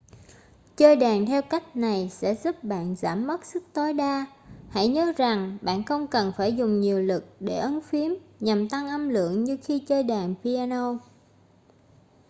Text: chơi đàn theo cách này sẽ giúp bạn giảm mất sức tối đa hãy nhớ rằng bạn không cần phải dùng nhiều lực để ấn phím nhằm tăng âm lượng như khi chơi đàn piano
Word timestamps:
chơi 0.77 0.95
đàn 0.95 1.25
theo 1.25 1.41
cách 1.49 1.75
này 1.75 2.09
sẽ 2.09 2.35
giúp 2.35 2.63
bạn 2.63 2.95
giảm 2.95 3.27
mất 3.27 3.45
sức 3.45 3.63
tối 3.73 3.93
đa 3.93 4.25
hãy 4.69 4.87
nhớ 4.87 5.13
rằng 5.17 5.57
bạn 5.61 5.83
không 5.83 6.07
cần 6.07 6.31
phải 6.37 6.55
dùng 6.57 6.79
nhiều 6.81 6.99
lực 6.99 7.25
để 7.39 7.55
ấn 7.57 7.81
phím 7.81 8.17
nhằm 8.39 8.69
tăng 8.69 8.87
âm 8.87 9.09
lượng 9.09 9.43
như 9.43 9.57
khi 9.63 9.79
chơi 9.79 10.03
đàn 10.03 10.35
piano 10.43 10.97